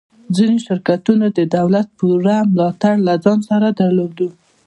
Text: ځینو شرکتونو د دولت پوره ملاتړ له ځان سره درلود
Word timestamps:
ځینو 0.35 0.57
شرکتونو 0.65 1.25
د 1.37 1.39
دولت 1.55 1.87
پوره 1.97 2.37
ملاتړ 2.53 2.95
له 3.07 3.13
ځان 3.23 3.39
سره 3.49 3.67
درلود 3.79 4.17